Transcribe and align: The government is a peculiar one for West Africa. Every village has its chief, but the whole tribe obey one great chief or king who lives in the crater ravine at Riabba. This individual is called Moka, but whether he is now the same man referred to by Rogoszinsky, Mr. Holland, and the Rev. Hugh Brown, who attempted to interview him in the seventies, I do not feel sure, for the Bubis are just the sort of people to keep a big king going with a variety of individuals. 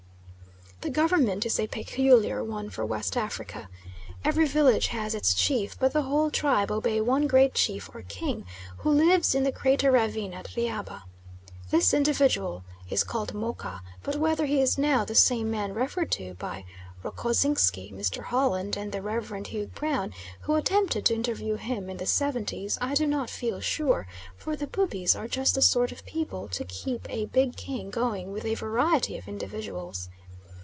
The 0.83 0.89
government 0.89 1.45
is 1.45 1.59
a 1.59 1.67
peculiar 1.67 2.43
one 2.43 2.71
for 2.71 2.83
West 2.83 3.15
Africa. 3.15 3.69
Every 4.25 4.47
village 4.47 4.87
has 4.87 5.13
its 5.13 5.35
chief, 5.35 5.77
but 5.79 5.93
the 5.93 6.01
whole 6.01 6.31
tribe 6.31 6.71
obey 6.71 6.99
one 6.99 7.27
great 7.27 7.53
chief 7.53 7.87
or 7.93 8.01
king 8.01 8.47
who 8.79 8.89
lives 8.89 9.35
in 9.35 9.43
the 9.43 9.51
crater 9.51 9.91
ravine 9.91 10.33
at 10.33 10.47
Riabba. 10.57 11.03
This 11.69 11.93
individual 11.93 12.63
is 12.89 13.03
called 13.03 13.35
Moka, 13.35 13.81
but 14.01 14.15
whether 14.15 14.47
he 14.47 14.59
is 14.59 14.79
now 14.79 15.05
the 15.05 15.13
same 15.13 15.51
man 15.51 15.75
referred 15.75 16.09
to 16.13 16.33
by 16.33 16.65
Rogoszinsky, 17.03 17.91
Mr. 17.93 18.23
Holland, 18.23 18.75
and 18.75 18.91
the 18.91 19.03
Rev. 19.03 19.45
Hugh 19.45 19.69
Brown, 19.75 20.15
who 20.41 20.55
attempted 20.55 21.05
to 21.05 21.13
interview 21.13 21.57
him 21.57 21.91
in 21.91 21.97
the 21.97 22.07
seventies, 22.07 22.79
I 22.81 22.95
do 22.95 23.05
not 23.05 23.29
feel 23.29 23.59
sure, 23.59 24.07
for 24.35 24.55
the 24.55 24.65
Bubis 24.65 25.15
are 25.15 25.27
just 25.27 25.53
the 25.53 25.61
sort 25.61 25.91
of 25.91 26.07
people 26.07 26.47
to 26.47 26.63
keep 26.63 27.05
a 27.07 27.25
big 27.27 27.55
king 27.55 27.91
going 27.91 28.31
with 28.31 28.45
a 28.45 28.55
variety 28.55 29.15
of 29.15 29.27
individuals. 29.27 30.09